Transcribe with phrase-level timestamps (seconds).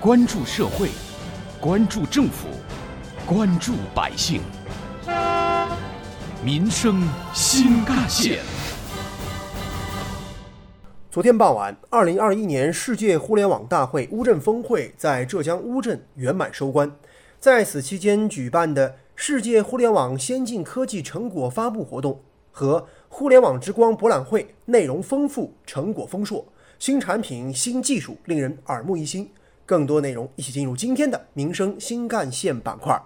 [0.00, 0.90] 关注社会，
[1.60, 2.46] 关注政府，
[3.26, 4.40] 关注百姓，
[6.40, 7.02] 民生
[7.34, 8.38] 新干线。
[11.10, 16.88] 昨天傍晚，二零二一年世界互联网大会乌镇峰会在浙江乌镇圆满收官。
[17.40, 22.22] 在此期间举办的世界互联网先进科技成果发布活动
[22.52, 26.46] 和互联网之光博览会，内容丰富，成果丰硕，
[26.78, 29.28] 新产品、新技术令人耳目一新。
[29.68, 32.98] 更多内容，一起进入今天的民生新干线板块，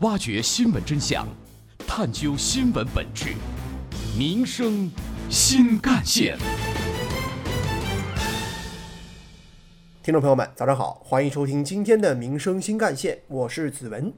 [0.00, 1.24] 挖掘新闻真相，
[1.86, 3.34] 探究新闻本质，
[4.18, 4.90] 民生
[5.30, 6.36] 新干线。
[10.02, 14.12] 听众朋友们，早上好，欢迎收听今天的民生新干线，我是子文。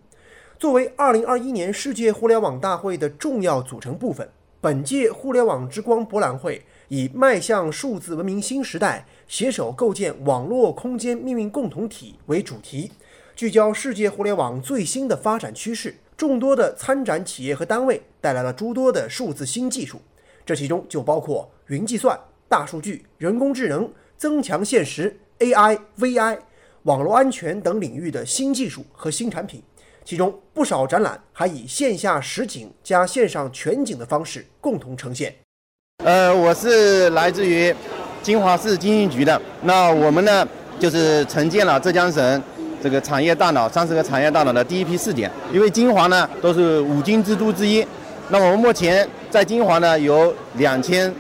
[0.58, 4.30] 作为二零二一年世界互联网大会的重要组成部分，
[4.62, 9.06] 本届互联网之光博览会以迈向数字文明新时代。
[9.27, 12.91] 携手构建网络空间命运共同体为主题，
[13.36, 15.95] 聚焦世界互联网最新的发展趋势。
[16.17, 20.00] 众多的参展企业和单位带来了诸多的数字新技术，
[20.45, 26.39] 这其中就包括云计算、大数据、人工智能、增强现实、AI、VI、
[26.84, 29.62] 网络安全等领域的新技术和新产品。
[30.05, 35.36] 其中不少展览还以线下实景加线上全景的方式共同呈现。
[36.04, 37.74] 呃，我是来自于。
[38.22, 40.46] 金华市经信局的，那我们呢，
[40.78, 42.42] 就是承建了浙江省
[42.82, 45.30] 这个产业大脑三十个产业大脑的第一批试点。
[45.52, 47.84] 因为金华呢都是五金之都之一，
[48.28, 51.12] 那我们目前在金华呢有两千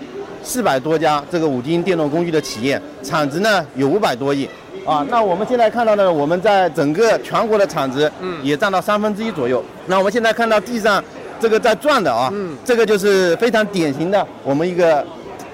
[0.42, 4.48] 四百多家这个五金电动工具的企业，产值呢有五百多亿。
[4.84, 8.10] 啊，那我们现在看到呢，我们在整个全国的产值，
[8.42, 9.64] 也占到三分之一左右。
[9.86, 11.02] 那我们现在看到地上
[11.40, 15.06] 这个在转的啊，嗯，这个就是非常典型的我们一个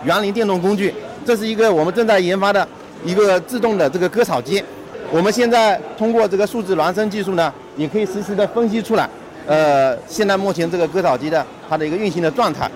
[0.04, 0.94] 园林电动工具。
[1.26, 2.66] 这是一个我们正在研发的
[3.04, 4.62] 一个自动的这个割草机，
[5.10, 9.08] 我们现在通过这个数字孪生技术呢，也可以实时的分析出来，
[9.46, 12.70] 呃，现在目前这个割草机的它的一个运行的状态。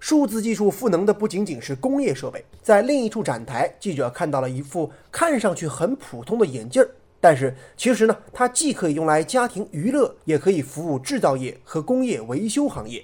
[0.00, 6.88] 数字技术赋能的不仅仅是工业设备，在另一处展台，记者看到了一副看上去很普通的眼镜儿，
[7.20, 13.02] 但是其实呢，它既可以用来家庭娱乐，也可以服务制造业和工业维修行业。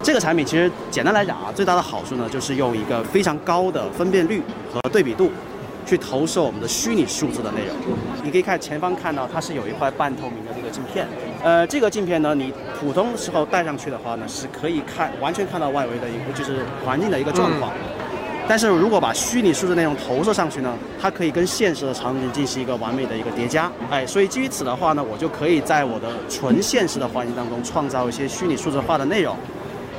[0.00, 4.42] 这个产品其实简单来讲啊，最大的好处呢，就是用一个非常高的分辨率
[4.72, 5.30] 和对比度，
[5.84, 7.76] 去投射我们的虚拟数字的内容。
[8.22, 11.06] 你可以看前方看到，它是有一块半透明的这个镜片。
[11.42, 17.72] 呃，这个镜片呢，你普通时候戴上去的话呢，是可以看完全看到外围的一个就是环境的一个状况。
[18.50, 23.70] 但是如果把虚拟数字内容投射上去呢，它可以跟现实的场景进行一个完美的一个叠加。
[23.88, 29.36] 哎，所以基于此的话呢，我就可以在我的纯现实的环境当中创造一些虚拟数字化的内容。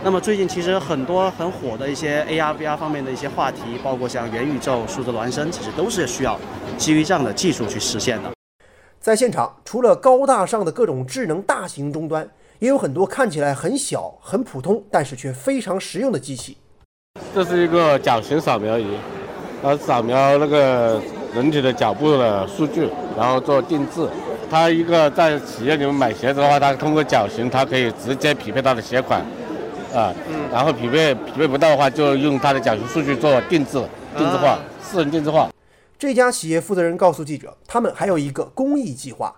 [0.03, 6.37] 那么最近其实很多很火的一些 AR、VR 方面的一些话题，包括像元宇宙、数字孪生，其实都是需要
[6.77, 8.29] 基于这样的技术去实现的。
[8.99, 12.29] 在现场，除了高大上的各种智能大型终端，
[12.59, 16.57] 也有很多看起来很小、很普通，但是却非常实用的机器。
[17.33, 18.85] 这是一个脚型扫描仪，
[19.63, 21.01] 它扫描那个
[21.33, 24.05] 人体的脚部的数据，然后做定制。
[24.49, 29.21] 它一个在企业里面买鞋子的话，它通过脚型，它可以直接匹配它的鞋款。
[29.93, 33.81] 啊，嗯，然后匹配匹配不到的话，就用它的脚型数据做定制、
[34.17, 35.49] 定制化、私人定制化。
[35.97, 39.33] 这家企业负责人告诉记者，他们还有一个公益计划。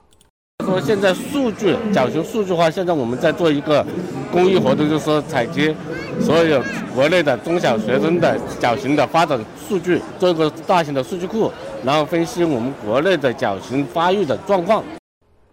[0.74, 3.86] 说现在数据脚型数据化，现在我们在做一个
[4.32, 5.76] 公益活动，就是说采集
[6.22, 6.64] 所有
[6.96, 11.52] 国内的中小学生的脚型的发展数据，做一个大型的数据库，
[11.84, 14.84] 然后分析我们国内的脚型发育的状况。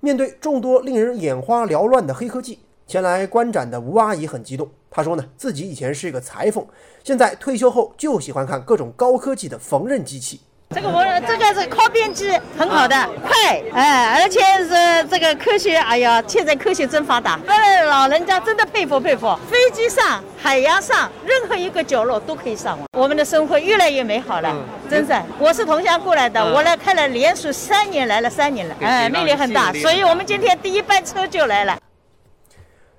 [0.00, 2.58] 面对众多令人眼花缭乱的黑科技。
[2.86, 6.64] 前来观展的吴阿姨很激动，她说呢，自己以前是一个裁缝，
[7.04, 10.40] 现在退休后就喜欢看各种高科技的缝纫机器。
[10.72, 12.94] 这个我这个是靠边机，很好的，
[13.24, 19.36] 快，哎，而且是这个科学，哎呀，现在科学真发达，呃，老人家真的佩服佩服。
[19.50, 24.54] 飞机上、海洋上，任何一个角落都可以上网，我们的生活越来越美好了，
[24.88, 25.12] 真是。
[25.40, 31.76] 我是桐乡过来的，我来开了连续三年，来了三年了，哎，魅力很大，所以我们今天第一班车就来了。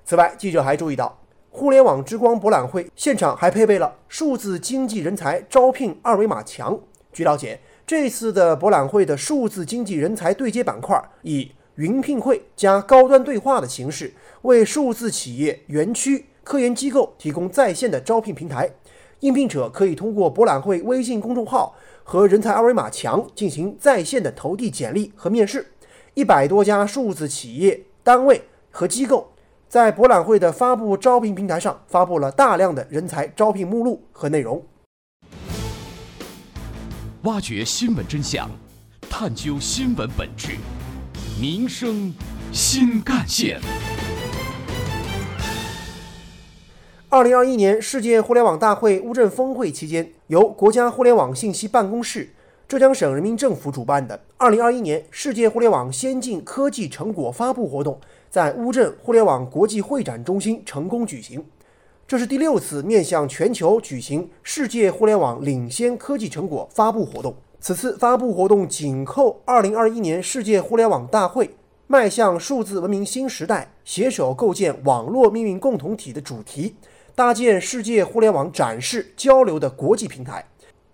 [0.04, 1.18] 此外，记者还注意到，
[1.48, 6.78] 互联网之光博览会现场还配备了数字经济人才招聘二维码墙。
[7.12, 18.70] 据了解，这次的博览会的数字经济人才对接板块以云聘会加高端对话的形式，为数字企业、园区、科研机构提供在线的招聘平台。
[19.20, 25.66] 应聘者可以通过博览会微信公众号和人才二维码墙进行在线的投递简历和面试。
[26.14, 29.28] 一百多家数字企业单位和机构。
[29.68, 34.62] 在博览会的发布招聘平台上，发布了大量的人才招聘目录和内容。
[37.24, 38.50] 挖掘新闻真相，
[39.08, 40.56] 探究新闻本质，
[41.40, 42.12] 民生
[42.50, 43.60] 新干线。
[47.08, 52.34] 二零二一年世界互联网大会乌镇峰会期间，由国家互联网信息办公室、
[52.66, 61.44] 浙江省人民政府主办的二零二一年世界互联网先进科技成果发布活动，在乌镇互联网国际会展中心成功举行。
[62.06, 67.34] 这是第六次面向全球举行世界互联网领先科技成果发布活动。
[67.58, 71.54] 此次发布活动紧扣二零二一年世界互联网大会
[71.86, 76.74] “迈向数字文明新时代，携手构建网络命运共同体”的主题。
[77.14, 80.44] 搭建世界互联网展示交流的国际平台。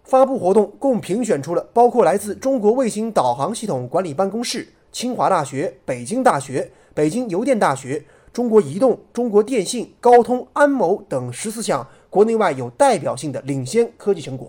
[0.05, 8.05] 发布活动共评选出了包括来自中国卫星导航系统管理办公室、清华大学、北京大学、北京邮电大学、
[8.38, 14.49] 中国移动、中国电信、高通、安谋等十四项国内外有代表性的领先科技成果。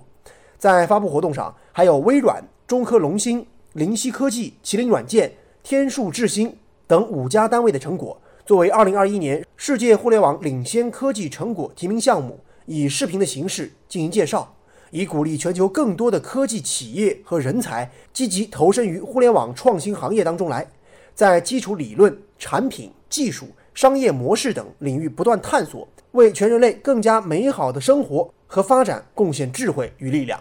[0.59, 3.43] 在发布活动上，还有微软、中科龙芯、
[3.73, 5.33] 灵犀科技、麒麟软件、
[5.63, 6.55] 天数智新
[6.85, 8.15] 等五家单位的成果。
[8.45, 14.53] 作为2021年世界互联网领先科技成果提名项目，以视频的形式进行介绍，
[14.91, 20.67] 以鼓励全球更多的科技企业和人才积极投身于互联网创新行业当中来，
[21.15, 23.47] 在基础理论、产品、技术、
[23.79, 30.37] 商业模式等领域不断探索，为全人类更加美好的生活和发展贡献智慧与力量。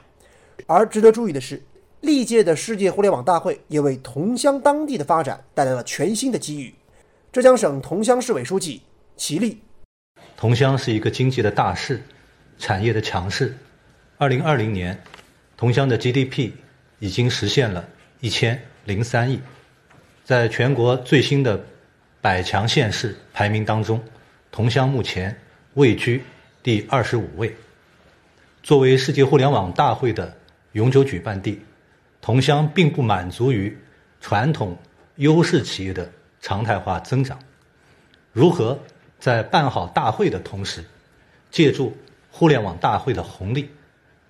[0.66, 1.62] 而值得注意的是，
[2.00, 6.74] 历届的世界互联网大会也为桐乡当地的发展带来了全新的机遇。
[7.30, 8.82] 浙江省桐乡市委书记
[9.16, 9.60] 齐力，
[10.36, 12.02] 桐乡是一个经济的大市，
[12.58, 13.56] 产业的强势。
[14.16, 15.00] 二零二零年，
[15.56, 16.50] 桐乡的 GDP
[16.98, 17.88] 已经实现了
[18.18, 19.40] 一千零三亿，
[20.24, 21.64] 在全国最新的
[22.20, 24.02] 百强县市排名当中，
[24.50, 25.40] 桐乡目前
[25.74, 26.24] 位居
[26.60, 27.54] 第二十五位。
[28.64, 30.36] 作为世界互联网大会的
[30.72, 31.62] 永久举办地，
[32.20, 33.78] 桐乡并不满足于
[34.20, 34.76] 传统
[35.14, 36.10] 优势企业的。
[36.40, 37.38] 常态化增长，
[38.32, 38.76] 如何
[39.20, 40.84] 在办好大会的同时，
[41.52, 41.96] 借助
[42.32, 43.70] 互联网大会的红利，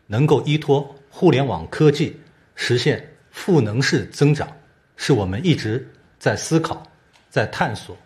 [0.07, 2.21] 能够依托互联网科技
[2.55, 4.55] 实现赋能式增长，
[4.99, 5.89] 是我们一直
[6.19, 6.87] 在思考、
[7.31, 7.97] 在探索、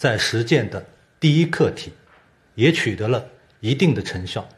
[0.00, 0.82] 在实践的
[1.20, 1.92] 第一课题，
[2.54, 3.22] 也取得了
[3.60, 4.48] 一定的成效。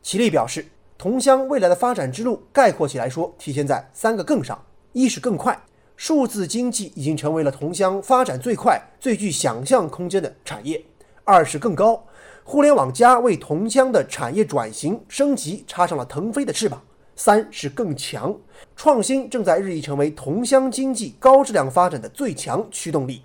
[0.00, 0.64] 齐力表示，
[0.96, 4.58] 桐乡未来的发展之路，概括起来说，体现在三个更上：
[4.94, 5.60] 一是更快。
[5.98, 10.82] 数字经济已经成为了桐乡发展最快、最具想象空间的产业。
[11.24, 12.02] 二是更高，
[12.42, 16.82] 互联网加为桐乡的产业转型升级插上了腾飞的翅膀。
[17.16, 18.34] 三是更强，
[18.74, 23.20] 创新正在日益成为桐乡经济高质量发展的最强驱动力。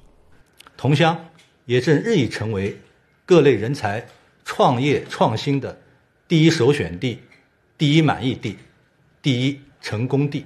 [0.84, 1.30] 桐乡
[1.64, 2.78] 也正日益成为
[3.26, 4.06] 各类人才
[4.44, 5.80] 创业创新的
[6.28, 7.22] 第一首选地、
[7.78, 8.58] 第一满意地、
[9.22, 10.46] 第一成功地。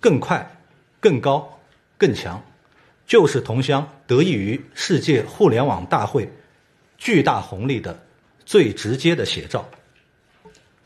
[0.00, 0.56] 更快。
[1.00, 1.60] 更高、
[1.98, 2.42] 更强，
[3.06, 6.32] 就是桐乡得益于世界互联网大会
[6.96, 8.02] 巨大红利的
[8.46, 9.68] 最直接的写照。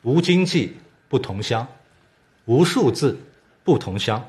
[0.03, 0.75] 无经济
[1.09, 1.69] 不同乡，
[2.47, 3.17] 无数字
[3.63, 4.29] 不同乡，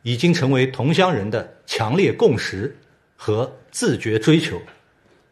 [0.00, 2.74] 已经成为桐乡人的强烈共识
[3.16, 4.60] 和自觉追求，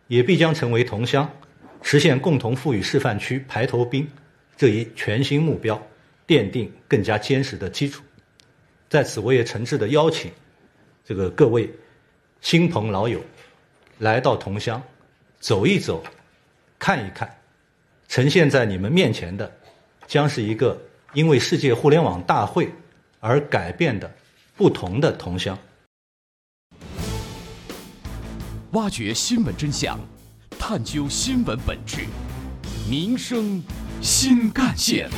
[0.08, 1.30] 也必将成为桐乡
[1.82, 4.08] 实现共同富裕示范区排头兵
[4.56, 5.80] 这一全新目标
[6.26, 8.02] 奠定更加坚实的基础。
[8.88, 10.32] 在此，我也诚挚的邀请
[11.04, 11.70] 这个各位
[12.40, 13.20] 亲朋老友
[13.98, 14.82] 来到桐乡
[15.40, 16.02] 走一走、
[16.78, 17.28] 看一看，
[18.08, 19.50] 呈现在你们面前的
[20.06, 20.80] 将是一个
[21.12, 22.68] 因为世界互联网大会
[23.20, 24.10] 而改变的
[24.56, 25.58] 不同的桐乡。
[28.74, 29.96] 挖掘新闻真相，
[30.58, 32.06] 探究新闻本质，
[32.90, 33.62] 民生
[34.02, 35.08] 新干线。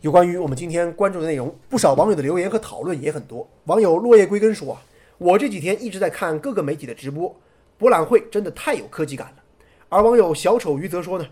[0.00, 3.46] 有关于我们今天关注的内容，不少网友的留言和讨论也很多。
[3.64, 4.82] 网友落叶归根说啊，
[5.18, 7.38] 我这几天一直在看各个媒体的直播，
[7.76, 9.42] 博览会真的太有科技感了。
[9.90, 11.26] 而网友小丑鱼则说呢，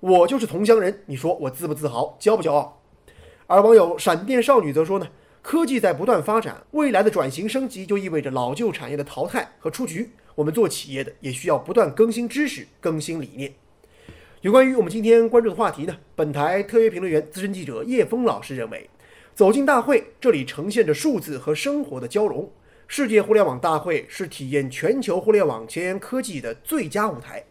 [0.00, 2.82] 我就是同乡人，你说我自不自豪，骄不骄傲？
[3.46, 5.08] 而网友闪电少女则说呢，
[5.50, 13.50] 科技在不断发展，未来的转型升级就意味着老旧产业的淘汰和出局，我们做企业的也需要不断更新知识、更新理念。
[14.42, 15.96] 有关于我们今天关注的话题呢？
[16.14, 18.90] 本台特约评论员、资深记者叶峰老师认为，
[19.34, 22.52] 走进大会，这里呈现着数字和生活的交融。
[22.86, 27.42] 世界互联网大会是体验全球互联网前沿科技的最佳舞台。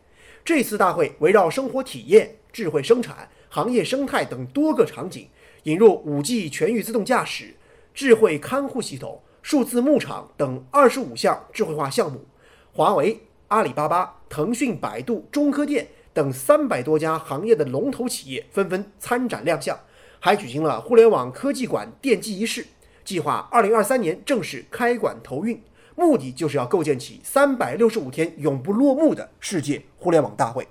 [0.46, 5.27] 这次大会围绕生活体验、智慧生产、行业生态等多个场景，
[5.63, 7.56] 引入 5G 全域自动驾驶、
[7.98, 12.24] 智慧看护系统、数字牧场等二十五项智慧化项目。
[12.72, 15.88] 华为、阿里巴巴、腾讯、百度、中科电。
[16.13, 19.75] 等三百多家行业的龙头企业纷纷参展亮相，
[20.20, 22.68] 还举行了互联网科技馆奠基仪式，
[23.04, 25.60] 计划二零二三年正式开馆投运，
[25.96, 30.68] 目的就是要构建起三百六十五天永不落幕的世界互联网大会。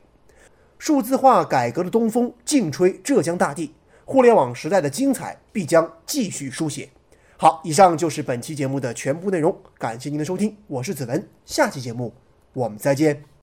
[0.79, 6.89] 数字化改革的东风劲吹浙江大地，互联网时代的精彩必将继续书写。
[7.39, 12.15] 好，以上就是本期节目的全部内容，感谢您的收听，我是子文，下期节目
[12.55, 13.36] 我们再见。